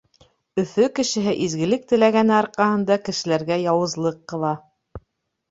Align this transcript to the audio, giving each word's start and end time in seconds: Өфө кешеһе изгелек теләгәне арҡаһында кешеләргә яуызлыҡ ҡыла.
Өфө 0.61 0.87
кешеһе 0.99 1.33
изгелек 1.47 1.85
теләгәне 1.91 2.35
арҡаһында 2.39 2.99
кешеләргә 3.11 3.61
яуызлыҡ 3.67 4.19
ҡыла. 4.35 4.57